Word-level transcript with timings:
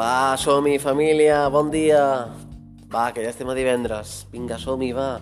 Va, 0.00 0.32
som-hi, 0.40 0.78
família, 0.80 1.50
bon 1.52 1.68
dia. 1.68 2.00
Va, 2.88 3.02
que 3.12 3.20
ja 3.20 3.34
estem 3.34 3.50
a 3.52 3.54
divendres. 3.58 4.22
Vinga, 4.32 4.56
som-hi, 4.56 4.94
va. 4.96 5.18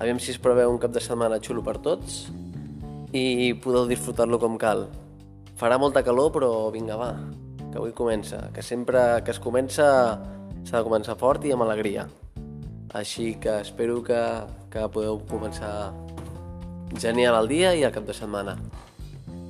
Aviam 0.00 0.16
si 0.16 0.30
es 0.32 0.38
preveu 0.40 0.70
un 0.72 0.78
cap 0.80 0.94
de 0.94 1.00
setmana 1.04 1.36
xulo 1.44 1.60
per 1.60 1.74
tots 1.84 2.22
i 3.12 3.52
podeu 3.60 3.84
disfrutar-lo 3.90 4.38
com 4.40 4.54
cal. 4.56 4.86
Farà 5.60 5.76
molta 5.76 6.00
calor, 6.06 6.30
però 6.32 6.48
vinga, 6.72 6.96
va, 6.96 7.10
que 7.66 7.76
avui 7.76 7.92
comença. 7.92 8.38
Que 8.54 8.64
sempre 8.64 9.02
que 9.26 9.34
es 9.34 9.40
comença 9.44 9.88
s'ha 10.64 10.78
de 10.78 10.86
començar 10.86 11.18
fort 11.20 11.44
i 11.44 11.52
amb 11.52 11.66
alegria. 11.66 12.06
Així 12.96 13.34
que 13.42 13.58
espero 13.60 13.98
que, 14.06 14.22
que 14.72 14.86
podeu 14.94 15.20
començar 15.28 15.92
genial 16.96 17.36
el 17.42 17.52
dia 17.52 17.74
i 17.76 17.84
el 17.84 17.92
cap 17.92 18.08
de 18.08 18.16
setmana. 18.16 18.56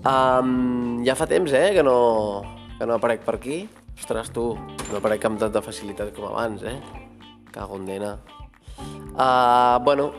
Um, 0.03 0.99
ja 1.07 1.15
fa 1.15 1.31
temps, 1.31 1.55
eh, 1.55 1.71
que 1.79 1.87
no, 1.87 2.43
que 2.81 2.91
no 2.91 2.99
aparec 2.99 3.23
per 3.23 3.37
aquí. 3.39 3.61
Ostres, 3.99 4.31
tu, 4.35 4.53
no 4.91 4.99
aparec 4.99 5.25
amb 5.29 5.41
tanta 5.41 5.63
facilitat 5.65 6.13
com 6.17 6.29
abans, 6.31 6.63
eh? 6.65 6.79
Cago 7.53 7.77
en 7.77 7.87
dena. 7.87 8.13
Uh, 9.13 9.77
bueno, 9.85 10.13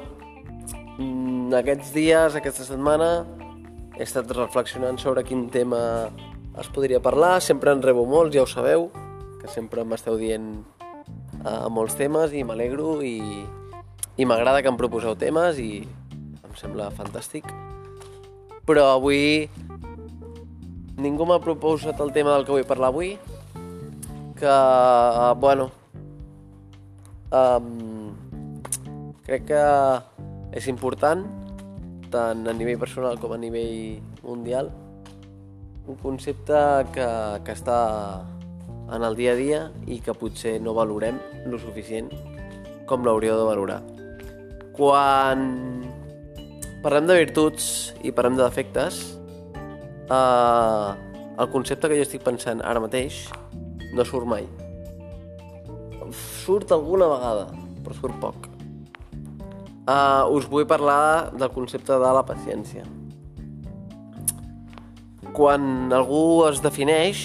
mm, 0.98 1.54
aquests 1.60 1.94
dies, 1.96 2.38
aquesta 2.38 2.66
setmana, 2.68 3.26
he 3.98 4.06
estat 4.06 4.30
reflexionant 4.38 5.00
sobre 5.02 5.26
quin 5.26 5.48
tema 5.54 6.12
es 6.60 6.70
podria 6.70 7.02
parlar. 7.02 7.42
Sempre 7.42 7.74
en 7.74 7.82
rebo 7.82 8.06
molts, 8.06 8.36
ja 8.36 8.46
ho 8.46 8.50
sabeu, 8.50 8.90
que 9.42 9.50
sempre 9.50 9.84
m'esteu 9.84 10.18
dient 10.22 10.54
uh, 11.44 11.68
molts 11.70 11.98
temes 12.00 12.34
i 12.34 12.46
m'alegro 12.46 13.02
i, 13.04 13.44
i 14.18 14.26
m'agrada 14.30 14.62
que 14.62 14.72
em 14.72 14.80
proposeu 14.80 15.18
temes 15.20 15.60
i 15.60 15.84
em 15.84 16.58
sembla 16.62 16.92
fantàstic. 16.94 17.50
Però 18.64 18.94
avui 18.94 19.50
ningú 21.04 21.26
m'ha 21.28 21.42
proposat 21.44 22.00
el 22.00 22.14
tema 22.16 22.36
del 22.36 22.46
que 22.46 22.54
vull 22.54 22.70
parlar 22.70 22.94
avui, 22.94 23.18
que, 24.44 25.40
bueno, 25.40 25.70
um, 27.32 28.12
crec 29.24 29.46
que 29.48 29.64
és 30.60 30.68
important, 30.68 31.24
tant 32.12 32.44
a 32.44 32.54
nivell 32.54 32.82
personal 32.82 33.16
com 33.22 33.32
a 33.32 33.40
nivell 33.40 34.02
mundial, 34.26 34.68
un 35.88 35.96
concepte 36.02 36.60
que, 36.92 37.08
que 37.48 37.56
està 37.56 37.80
en 38.94 39.08
el 39.08 39.16
dia 39.16 39.32
a 39.32 39.40
dia 39.40 39.62
i 39.88 40.02
que 40.04 40.16
potser 40.16 40.58
no 40.62 40.76
valorem 40.76 41.18
lo 41.48 41.60
suficient 41.60 42.12
com 42.88 43.08
l'hauríeu 43.08 43.40
de 43.40 43.48
valorar. 43.48 43.80
Quan 44.76 45.48
parlem 46.84 47.08
de 47.08 47.18
virtuts 47.22 47.94
i 48.04 48.12
parlem 48.12 48.36
de 48.36 48.44
defectes, 48.44 49.00
eh, 50.12 50.90
el 51.40 51.50
concepte 51.56 51.88
que 51.88 51.98
jo 51.98 52.06
estic 52.06 52.28
pensant 52.28 52.60
ara 52.62 52.84
mateix 52.84 53.24
no 53.94 54.06
surt 54.06 54.28
mai. 54.28 54.48
Surt 56.44 56.74
alguna 56.74 57.08
vegada, 57.12 57.46
però 57.84 57.96
surt 57.98 58.20
poc. 58.22 58.50
Uh, 59.84 60.32
us 60.32 60.46
vull 60.48 60.64
parlar 60.64 61.34
del 61.36 61.52
concepte 61.52 61.96
de 62.00 62.12
la 62.16 62.24
paciència. 62.24 62.86
Quan 65.34 65.92
algú 65.92 66.46
es 66.48 66.62
defineix, 66.64 67.24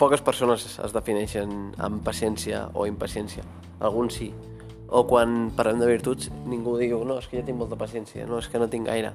poques 0.00 0.24
persones 0.24 0.64
es 0.82 0.96
defineixen 0.96 1.52
amb 1.78 2.02
paciència 2.04 2.66
o 2.74 2.88
impaciència. 2.88 3.44
Alguns 3.78 4.18
sí. 4.18 4.32
O 4.88 5.02
quan 5.06 5.50
parlem 5.56 5.80
de 5.82 5.88
virtuts, 5.90 6.30
ningú 6.46 6.76
diu 6.80 7.04
no, 7.04 7.20
és 7.20 7.30
que 7.30 7.40
ja 7.40 7.46
tinc 7.46 7.58
molta 7.60 7.78
paciència, 7.78 8.26
no, 8.26 8.40
és 8.42 8.50
que 8.50 8.58
no 8.58 8.70
tinc 8.72 8.88
gaire. 8.88 9.14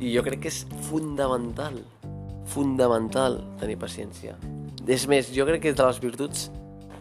I 0.00 0.14
jo 0.14 0.22
crec 0.26 0.44
que 0.44 0.50
és 0.52 0.64
fundamental, 0.86 1.80
fundamental 2.50 3.40
tenir 3.60 3.78
paciència. 3.78 4.38
És 4.88 5.06
més, 5.10 5.28
jo 5.34 5.44
crec 5.48 5.62
que 5.62 5.72
és 5.72 5.76
de 5.76 5.84
les 5.84 6.00
virtuts 6.00 6.48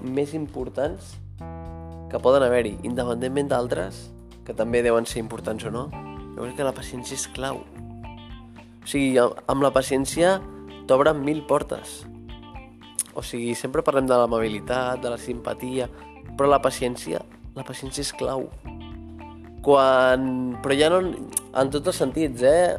més 0.04 0.34
importants 0.36 1.16
que 2.10 2.20
poden 2.22 2.44
haver-hi, 2.44 2.76
independentment 2.84 3.52
d'altres, 3.52 4.10
que 4.46 4.56
també 4.58 4.82
deuen 4.84 5.06
ser 5.06 5.22
importants 5.22 5.66
o 5.68 5.72
no. 5.72 5.88
Jo 6.36 6.44
crec 6.44 6.58
que 6.60 6.68
la 6.68 6.76
paciència 6.76 7.16
és 7.16 7.28
clau. 7.36 7.62
O 7.64 8.88
sigui, 8.90 9.14
amb 9.20 9.64
la 9.64 9.72
paciència 9.76 10.40
t'obren 10.90 11.22
mil 11.22 11.44
portes. 11.46 12.02
O 13.14 13.22
sigui, 13.26 13.54
sempre 13.58 13.84
parlem 13.86 14.08
de 14.10 14.18
l'amabilitat, 14.18 15.02
de 15.04 15.12
la 15.14 15.20
simpatia, 15.22 15.90
però 16.38 16.50
la 16.50 16.62
paciència, 16.64 17.22
la 17.56 17.66
paciència 17.68 18.06
és 18.06 18.12
clau. 18.18 18.48
Quan... 19.66 20.58
Però 20.64 20.78
ja 20.78 20.90
no... 20.94 21.04
En 21.60 21.72
tots 21.74 21.92
els 21.92 22.02
sentits, 22.02 22.44
eh? 22.46 22.78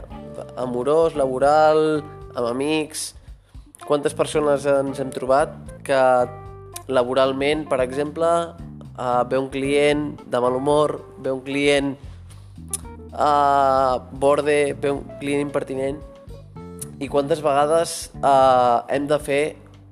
Amorós, 0.60 1.16
laboral, 1.18 2.02
amb 2.34 2.46
amics... 2.50 3.14
Quantes 3.90 4.14
persones 4.14 4.62
ens 4.70 5.00
hem 5.02 5.08
trobat 5.10 5.50
que 5.82 5.98
laboralment, 6.94 7.64
per 7.66 7.80
exemple, 7.82 8.28
uh, 8.94 9.22
ve 9.26 9.40
un 9.42 9.48
client 9.50 10.04
de 10.30 10.40
mal 10.44 10.54
humor, 10.54 10.94
ve 11.18 11.32
un 11.34 11.40
client 11.42 11.96
uh, 13.10 13.98
borde, 14.12 14.76
ve 14.78 14.94
un 14.94 15.02
client 15.18 15.42
impertinent 15.42 15.98
i 17.02 17.10
quantes 17.10 17.42
vegades 17.42 18.12
uh, 18.22 18.86
hem 18.86 19.10
de 19.10 19.18
fer 19.18 19.42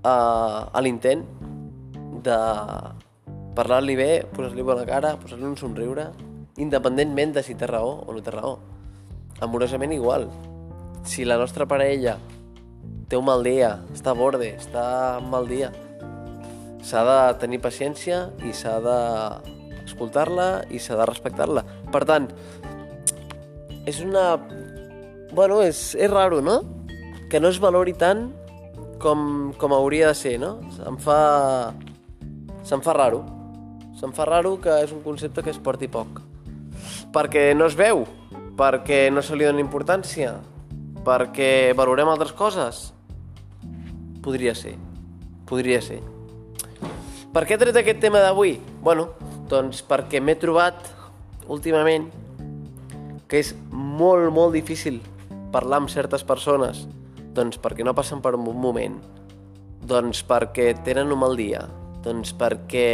uh, 0.07 0.71
l'intent 0.79 1.27
de 2.23 2.39
parlar-li 3.59 3.99
bé, 3.99 4.11
posar-li 4.31 4.63
bona 4.63 4.87
cara, 4.87 5.17
posar-li 5.19 5.51
un 5.51 5.59
somriure, 5.59 6.13
independentment 6.55 7.35
de 7.35 7.43
si 7.43 7.59
té 7.59 7.67
raó 7.67 8.05
o 8.07 8.15
no 8.15 8.23
té 8.23 8.31
raó. 8.31 8.61
Amorosament 9.43 9.99
igual. 9.99 10.31
Si 11.03 11.27
la 11.27 11.35
nostra 11.35 11.67
parella 11.67 12.21
té 13.09 13.17
un 13.17 13.25
mal 13.25 13.43
dia, 13.45 13.79
està 13.95 14.13
a 14.13 14.19
borde, 14.19 14.51
està 14.59 14.85
en 15.19 15.29
mal 15.33 15.49
dia, 15.49 15.73
s'ha 16.85 17.05
de 17.05 17.19
tenir 17.41 17.61
paciència 17.65 18.29
i 18.47 18.53
s'ha 18.57 18.79
d'escoltar-la 18.85 20.49
i 20.73 20.81
s'ha 20.81 20.99
de 21.01 21.07
respectar-la. 21.09 21.65
Per 21.93 22.05
tant, 22.09 22.29
és 23.89 24.03
una... 24.05 24.37
Bueno, 25.33 25.61
és, 25.65 25.95
és 25.97 26.11
raro, 26.11 26.41
no? 26.45 26.61
Que 27.29 27.41
no 27.41 27.51
es 27.53 27.61
valori 27.61 27.93
tant 27.97 28.29
com, 29.01 29.53
com 29.59 29.75
hauria 29.77 30.13
de 30.13 30.19
ser, 30.19 30.37
no? 30.41 30.59
Se'm 30.77 31.01
fa... 31.01 31.19
Se'm 32.69 32.85
fa 32.85 32.95
raro. 32.97 33.25
Se'm 33.99 34.13
fa 34.15 34.29
raro 34.29 34.57
que 34.63 34.75
és 34.85 34.93
un 34.93 35.03
concepte 35.05 35.45
que 35.45 35.53
es 35.55 35.61
porti 35.61 35.89
poc. 35.89 36.21
Perquè 37.15 37.51
no 37.57 37.67
es 37.69 37.77
veu, 37.79 38.05
perquè 38.59 39.07
no 39.13 39.25
se 39.25 39.37
li 39.37 39.49
dona 39.49 39.65
importància, 39.65 40.37
perquè 41.07 41.73
valorem 41.79 42.11
altres 42.13 42.35
coses. 42.37 42.89
Podria 44.29 44.53
ser. 44.53 44.75
Podria 45.49 45.81
ser. 45.81 46.03
Per 47.33 47.47
què 47.49 47.57
he 47.57 47.61
tret 47.61 47.77
aquest 47.81 48.03
tema 48.03 48.21
d'avui? 48.21 48.59
Bueno, 48.85 49.07
doncs 49.49 49.81
perquè 49.89 50.21
m'he 50.21 50.35
trobat 50.37 50.91
últimament 51.49 52.11
que 53.29 53.41
és 53.41 53.55
molt, 53.73 54.29
molt 54.37 54.53
difícil 54.53 55.01
parlar 55.53 55.81
amb 55.81 55.93
certes 55.93 56.25
persones 56.29 56.85
doncs 57.37 57.57
perquè 57.63 57.87
no 57.87 57.97
passen 57.97 58.21
per 58.21 58.35
un 58.37 58.45
bon 58.45 58.61
moment 58.61 59.01
doncs 59.89 60.21
perquè 60.29 60.75
tenen 60.85 61.13
un 61.15 61.23
mal 61.25 61.37
dia 61.41 61.65
doncs 62.05 62.35
perquè 62.37 62.89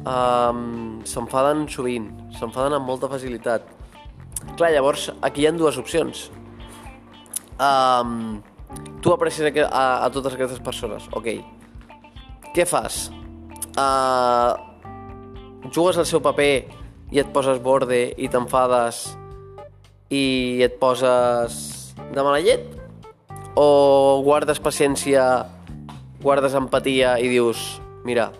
um, 0.00 1.04
s'enfaden 1.04 1.66
sovint 1.72 2.08
s'enfaden 2.38 2.78
amb 2.78 2.88
molta 2.88 3.12
facilitat 3.12 3.68
clar, 4.56 4.72
llavors 4.72 5.10
aquí 5.20 5.44
hi 5.44 5.50
ha 5.50 5.56
dues 5.56 5.76
opcions 5.80 6.28
um, 7.60 8.40
tu 9.06 9.12
aprecies 9.14 9.46
a, 9.46 9.68
a, 9.70 9.84
a 10.02 10.10
totes 10.10 10.34
aquestes 10.34 10.58
persones 10.58 11.06
ok, 11.14 11.28
què 12.50 12.64
fas? 12.66 13.06
Uh, 13.78 14.58
jugues 15.70 16.00
el 16.00 16.08
seu 16.10 16.18
paper 16.24 16.66
i 17.14 17.22
et 17.22 17.30
poses 17.30 17.60
borde 17.62 18.00
i 18.18 18.26
t'enfades 18.32 19.04
i 20.10 20.58
et 20.66 20.74
poses 20.82 21.60
de 22.10 22.18
mala 22.18 22.42
llet? 22.42 22.66
O 23.54 24.24
guardes 24.26 24.58
paciència, 24.58 25.22
guardes 26.18 26.58
empatia 26.58 27.14
i 27.22 27.30
dius 27.30 27.76
mira, 28.02 28.32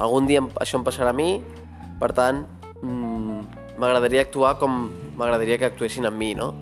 algun 0.00 0.32
dia 0.32 0.40
això 0.64 0.80
em 0.80 0.88
passarà 0.88 1.12
a 1.12 1.16
mi, 1.16 1.42
per 2.00 2.14
tant, 2.16 2.46
mm, 2.80 3.76
m'agradaria 3.76 4.24
actuar 4.24 4.56
com 4.56 4.86
m'agradaria 5.16 5.60
que 5.60 5.68
actuessin 5.68 6.08
amb 6.08 6.16
mi, 6.16 6.32
no? 6.36 6.54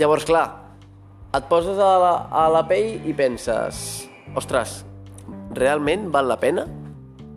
Llavors, 0.00 0.24
clar, 0.24 0.63
et 1.34 1.46
poses 1.50 1.78
a 1.82 1.92
la, 1.98 2.12
a 2.30 2.46
la 2.52 2.62
pell 2.68 3.02
i 3.08 3.14
penses 3.16 3.78
ostres, 4.38 4.82
realment 5.54 6.06
val 6.14 6.28
la 6.30 6.38
pena 6.38 6.66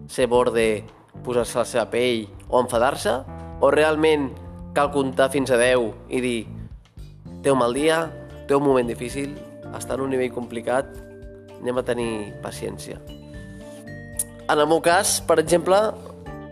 ser 0.09 0.27
borde, 0.29 0.83
posar-se 1.25 1.57
la 1.57 1.65
seva 1.65 1.87
pell 1.91 2.27
o 2.47 2.61
enfadar-se? 2.61 3.15
O 3.61 3.71
realment 3.73 4.29
cal 4.77 4.91
comptar 4.93 5.31
fins 5.33 5.49
a 5.51 5.57
10 5.57 6.13
i 6.13 6.21
dir 6.21 6.39
té 7.43 7.51
un 7.51 7.59
mal 7.59 7.73
dia, 7.73 8.05
té 8.47 8.55
un 8.55 8.65
moment 8.65 8.87
difícil, 8.87 9.33
està 9.73 9.97
en 9.97 10.05
un 10.05 10.13
nivell 10.13 10.33
complicat, 10.35 10.89
anem 11.57 11.81
a 11.81 11.85
tenir 11.85 12.11
paciència. 12.43 12.99
En 14.47 14.55
el 14.55 14.67
meu 14.69 14.79
cas, 14.85 15.17
per 15.27 15.39
exemple, 15.41 15.79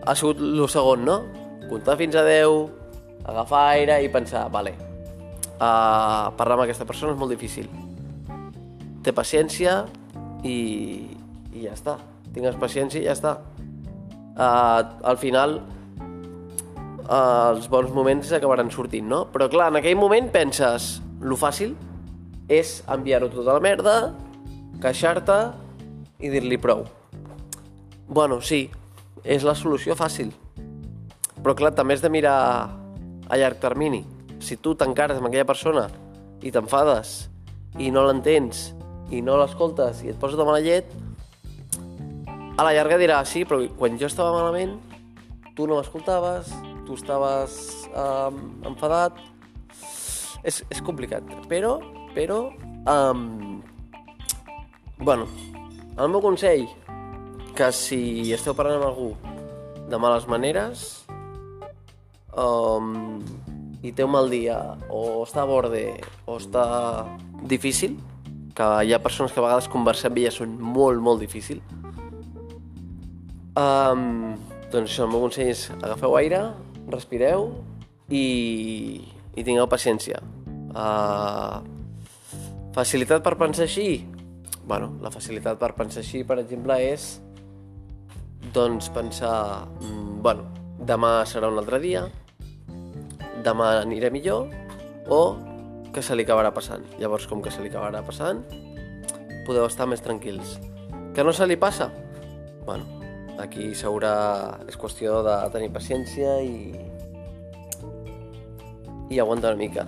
ha 0.04 0.14
sigut 0.18 0.42
el 0.42 0.66
segon, 0.68 1.06
no? 1.06 1.20
Comptar 1.70 1.96
fins 2.02 2.18
a 2.18 2.26
10, 2.26 2.66
agafar 3.24 3.62
aire 3.76 4.02
i 4.04 4.10
pensar, 4.12 4.46
vale, 4.52 4.74
uh, 5.56 6.32
parlar 6.36 6.56
amb 6.56 6.66
aquesta 6.66 6.86
persona 6.88 7.14
és 7.14 7.20
molt 7.20 7.32
difícil. 7.34 7.68
Té 9.04 9.14
paciència, 9.14 9.84
i, 10.46 10.58
i 11.54 11.64
ja 11.66 11.74
està. 11.76 11.96
Tingues 12.34 12.58
paciència 12.60 13.00
i 13.00 13.06
ja 13.06 13.16
està. 13.16 13.36
Uh, 14.36 14.80
al 15.08 15.18
final, 15.20 15.58
uh, 17.06 17.54
els 17.54 17.68
bons 17.72 17.92
moments 17.94 18.32
acabaran 18.36 18.70
sortint, 18.72 19.06
no? 19.08 19.24
Però 19.32 19.48
clar, 19.52 19.70
en 19.72 19.80
aquell 19.80 19.98
moment 19.98 20.28
penses, 20.34 20.96
lo 21.20 21.38
fàcil 21.40 21.74
és 22.52 22.80
enviar-ho 22.92 23.30
tota 23.32 23.56
la 23.56 23.62
merda, 23.62 23.96
queixar-te 24.82 25.38
i 26.20 26.30
dir-li 26.32 26.58
prou. 26.60 26.84
Bueno, 28.06 28.40
sí, 28.44 28.66
és 29.24 29.46
la 29.46 29.56
solució 29.58 29.96
fàcil. 29.98 30.30
Però 31.40 31.54
clar, 31.58 31.72
també 31.74 31.96
has 31.96 32.04
de 32.04 32.10
mirar 32.12 32.36
a 33.26 33.38
llarg 33.38 33.58
termini. 33.62 34.04
Si 34.46 34.54
tu 34.62 34.76
t'encares 34.78 35.18
amb 35.18 35.26
aquella 35.26 35.46
persona 35.48 35.88
i 36.38 36.52
t'enfades 36.54 37.16
i 37.82 37.90
no 37.90 38.04
l'entens 38.06 38.68
i 39.10 39.18
no 39.26 39.34
l'escoltes 39.40 40.04
i 40.06 40.12
et 40.12 40.20
poses 40.22 40.38
de 40.38 40.46
mala 40.46 40.60
llet, 40.62 40.92
a 42.56 42.64
la 42.64 42.72
llarga 42.72 42.98
dirà, 43.00 43.18
sí, 43.26 43.42
però 43.44 43.58
quan 43.76 43.98
jo 43.98 44.06
estava 44.06 44.36
malament, 44.36 44.76
tu 45.58 45.66
no 45.66 45.80
m'escoltaves, 45.80 46.52
tu 46.86 46.94
estaves 46.94 47.58
eh, 47.90 48.38
enfadat... 48.70 49.18
És, 50.46 50.60
és 50.70 50.78
complicat, 50.86 51.26
però, 51.50 51.72
però, 52.14 52.36
um, 52.86 53.56
bueno, 55.00 55.26
el 55.98 56.12
meu 56.12 56.22
consell, 56.22 56.68
que 57.58 57.72
si 57.74 58.30
esteu 58.36 58.54
parlant 58.54 58.78
amb 58.78 58.86
algú 58.92 59.08
de 59.90 59.98
males 59.98 60.28
maneres, 60.30 60.84
um, 62.38 63.18
i 63.82 63.92
té 63.92 64.04
un 64.04 64.12
mal 64.14 64.30
dia, 64.32 64.58
o 64.88 65.22
està 65.24 65.42
a 65.44 65.48
borde, 65.48 65.84
o 66.26 66.38
està 66.40 66.66
difícil, 67.44 67.98
que 68.56 68.68
hi 68.84 68.94
ha 68.94 69.02
persones 69.04 69.34
que 69.34 69.42
a 69.42 69.44
vegades 69.44 69.68
conversar 69.68 70.10
amb 70.10 70.22
elles 70.22 70.38
són 70.40 70.56
molt, 70.60 71.02
molt 71.04 71.20
difícil, 71.20 71.60
Um, 73.56 74.34
doncs 74.68 74.90
això, 74.90 75.06
el 75.06 75.12
meu 75.14 75.22
consell 75.24 75.48
és 75.48 75.62
agafeu 75.78 76.12
aire, 76.18 76.42
respireu 76.92 77.46
i, 78.12 78.26
i 79.32 79.44
tingueu 79.46 79.64
paciència. 79.72 80.20
Uh, 80.76 81.64
facilitat 82.76 83.24
per 83.24 83.32
pensar 83.40 83.64
així? 83.64 84.04
bueno, 84.66 84.90
la 84.98 85.12
facilitat 85.14 85.60
per 85.60 85.70
pensar 85.78 86.00
així, 86.02 86.24
per 86.26 86.40
exemple, 86.42 86.74
és 86.82 87.20
doncs 88.52 88.90
pensar, 88.90 89.64
mm, 89.78 90.16
bueno, 90.26 90.48
demà 90.90 91.20
serà 91.24 91.48
un 91.48 91.60
altre 91.62 91.78
dia, 91.80 92.02
demà 93.44 93.76
anirà 93.82 94.10
millor, 94.14 94.48
o 95.08 95.20
que 95.92 96.02
se 96.02 96.16
li 96.16 96.24
acabarà 96.24 96.52
passant. 96.54 96.84
Llavors, 97.00 97.26
com 97.28 97.42
que 97.42 97.52
se 97.52 97.62
li 97.64 97.72
acabarà 97.72 98.02
passant, 98.06 98.44
podeu 99.46 99.66
estar 99.66 99.88
més 99.88 100.04
tranquils. 100.04 100.58
Que 101.16 101.24
no 101.24 101.32
se 101.32 101.46
li 101.48 101.56
passa? 101.56 101.90
Bueno, 102.66 102.96
Aquí 103.36 103.74
s'haurà... 103.76 104.64
és 104.68 104.78
qüestió 104.80 105.20
de 105.24 105.34
tenir 105.52 105.68
paciència 105.74 106.38
i... 106.40 106.72
i 109.12 109.20
aguantar 109.20 109.52
una 109.52 109.60
mica. 109.60 109.84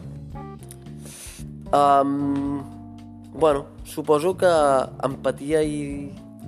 Um, 1.73 2.61
bueno, 3.33 3.65
suposo 3.89 4.35
que 4.37 4.53
empatia 5.09 5.63
i 5.65 5.81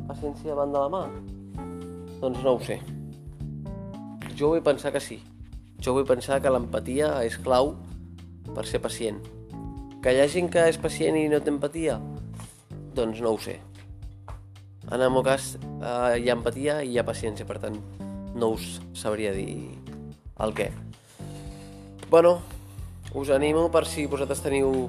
paciència 0.09 0.57
van 0.59 0.77
de 0.77 0.85
la 0.85 0.93
mà. 0.93 1.03
Doncs 2.21 2.45
no 2.45 2.57
ho 2.57 2.63
sé. 2.65 2.79
Jo 4.37 4.53
vull 4.53 4.65
pensar 4.65 4.93
que 4.93 5.01
sí. 5.01 5.23
Jo 5.81 5.95
vull 5.97 6.09
pensar 6.09 6.41
que 6.45 6.53
l'empatia 6.53 7.15
és 7.25 7.39
clau 7.41 7.75
per 8.55 8.67
ser 8.69 8.83
pacient. 8.85 9.21
Que 10.05 10.13
hi 10.13 10.21
ha 10.21 10.29
gent 10.29 10.51
que 10.53 10.67
és 10.69 10.79
pacient 10.81 11.17
i 11.17 11.27
no 11.33 11.41
té 11.41 11.53
empatia? 11.53 11.99
Doncs 12.97 13.21
no 13.25 13.35
ho 13.35 13.41
sé. 13.41 13.59
En 14.91 15.01
el 15.01 15.11
meu 15.13 15.25
cas 15.25 15.55
eh, 15.57 16.21
hi 16.21 16.29
ha 16.29 16.37
empatia 16.37 16.81
i 16.85 16.95
hi 16.95 17.01
ha 17.01 17.07
paciència, 17.07 17.49
per 17.49 17.59
tant 17.63 17.77
no 18.35 18.55
us 18.57 18.79
sabria 18.97 19.33
dir 19.37 19.77
el 20.41 20.55
què. 20.57 20.71
Bueno, 22.11 22.41
us 23.15 23.31
animo 23.31 23.69
per 23.71 23.85
si 23.87 24.07
vosaltres 24.11 24.43
teniu 24.43 24.89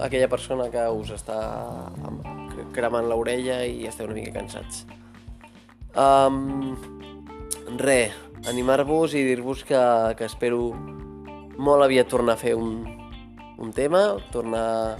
aquella 0.00 0.28
persona 0.30 0.68
que 0.72 0.82
us 0.94 1.12
està 1.14 1.38
cremant 2.74 3.08
l'orella 3.08 3.62
i 3.66 3.86
esteu 3.88 4.08
una 4.08 4.18
mica 4.18 4.34
cansats. 4.36 4.84
Um, 5.98 6.76
re, 7.78 8.10
animar-vos 8.48 9.14
i 9.14 9.24
dir-vos 9.26 9.64
que, 9.68 9.80
que 10.16 10.24
espero 10.24 10.70
molt 11.60 11.84
aviat 11.84 12.08
tornar 12.08 12.38
a 12.38 12.40
fer 12.40 12.54
un, 12.56 12.86
un 13.60 13.72
tema, 13.76 14.16
tornar, 14.32 14.96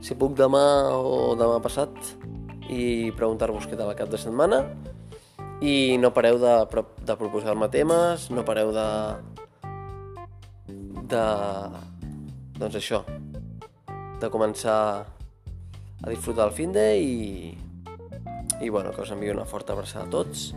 si 0.00 0.16
puc 0.16 0.36
demà 0.38 0.64
o 0.96 1.34
demà 1.36 1.60
passat, 1.64 1.92
i 2.72 3.12
preguntar-vos 3.18 3.68
què 3.68 3.76
tal 3.76 3.92
el 3.92 3.98
cap 3.98 4.08
de 4.12 4.20
setmana. 4.20 4.62
I 5.62 5.98
no 6.00 6.10
pareu 6.14 6.40
de, 6.42 6.54
de 7.06 7.16
proposar-me 7.20 7.68
temes, 7.70 8.30
no 8.32 8.46
pareu 8.46 8.72
de... 8.74 8.88
de... 11.12 11.26
doncs 12.58 12.80
això, 12.80 13.02
de 14.22 14.30
començar 14.32 14.80
a 16.02 16.10
disfrutar 16.10 16.48
el 16.48 16.56
fin 16.56 16.72
de 16.74 16.86
i, 16.98 17.52
i 18.58 18.68
bueno, 18.70 18.90
que 18.90 19.04
us 19.04 19.12
envio 19.14 19.36
una 19.36 19.46
forta 19.46 19.76
abraçada 19.76 20.08
a 20.08 20.10
tots 20.10 20.50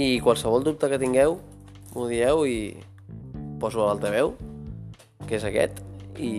i 0.00 0.20
qualsevol 0.24 0.64
dubte 0.64 0.88
que 0.88 0.98
tingueu 1.00 1.36
m'ho 1.92 2.06
dieu 2.08 2.46
i 2.48 2.56
poso 3.60 3.82
a 3.82 3.90
l'altaveu 3.90 4.32
que 5.26 5.36
és 5.36 5.44
aquest 5.44 5.82
i 6.16 6.32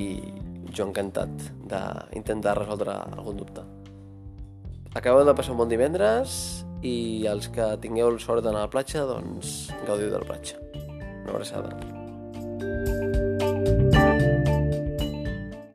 jo 0.73 0.87
encantat 0.87 1.31
d'intentar 1.69 2.57
resoldre 2.57 2.95
algun 3.13 3.37
dubte. 3.43 3.63
Acabeu 4.97 5.23
de 5.27 5.35
passar 5.37 5.53
un 5.53 5.61
bon 5.61 5.71
divendres 5.71 6.65
i 6.81 7.27
els 7.29 7.51
que 7.53 7.69
tingueu 7.83 8.09
el 8.11 8.19
sort 8.23 8.43
d'anar 8.43 8.65
a 8.65 8.67
la 8.67 8.73
platja, 8.73 9.05
doncs 9.07 9.69
gaudiu 9.85 10.09
de 10.09 10.19
la 10.19 10.27
platja. 10.27 10.59
Una 11.21 11.35
abraçada. 11.35 12.00